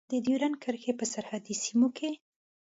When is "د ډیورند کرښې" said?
0.11-0.93